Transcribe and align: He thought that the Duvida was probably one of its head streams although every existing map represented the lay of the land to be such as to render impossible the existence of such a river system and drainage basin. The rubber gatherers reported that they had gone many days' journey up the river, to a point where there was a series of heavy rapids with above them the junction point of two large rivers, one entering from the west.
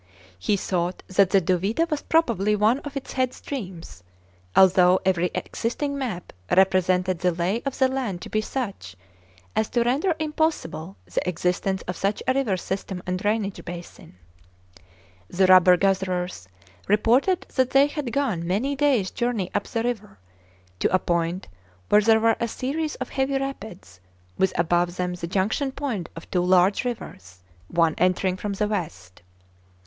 He 0.39 0.57
thought 0.57 1.03
that 1.05 1.29
the 1.29 1.39
Duvida 1.39 1.85
was 1.91 2.01
probably 2.01 2.55
one 2.55 2.79
of 2.79 2.97
its 2.97 3.13
head 3.13 3.35
streams 3.35 4.01
although 4.55 4.99
every 5.05 5.29
existing 5.35 5.95
map 5.95 6.33
represented 6.49 7.19
the 7.19 7.31
lay 7.31 7.61
of 7.67 7.77
the 7.77 7.87
land 7.87 8.19
to 8.23 8.29
be 8.31 8.41
such 8.41 8.95
as 9.55 9.69
to 9.69 9.83
render 9.83 10.15
impossible 10.17 10.97
the 11.05 11.21
existence 11.29 11.83
of 11.83 11.95
such 11.95 12.23
a 12.27 12.33
river 12.33 12.57
system 12.57 13.03
and 13.05 13.19
drainage 13.19 13.63
basin. 13.63 14.17
The 15.29 15.45
rubber 15.45 15.77
gatherers 15.77 16.47
reported 16.87 17.41
that 17.53 17.69
they 17.69 17.85
had 17.85 18.11
gone 18.11 18.47
many 18.47 18.75
days' 18.75 19.11
journey 19.11 19.51
up 19.53 19.67
the 19.67 19.83
river, 19.83 20.17
to 20.79 20.91
a 20.91 20.97
point 20.97 21.47
where 21.89 22.01
there 22.01 22.19
was 22.19 22.37
a 22.39 22.47
series 22.47 22.95
of 22.95 23.09
heavy 23.09 23.37
rapids 23.37 23.99
with 24.35 24.57
above 24.57 24.95
them 24.95 25.13
the 25.13 25.27
junction 25.27 25.71
point 25.71 26.09
of 26.15 26.27
two 26.31 26.41
large 26.43 26.85
rivers, 26.85 27.43
one 27.67 27.93
entering 27.99 28.35
from 28.35 28.53
the 28.53 28.67
west. 28.67 29.21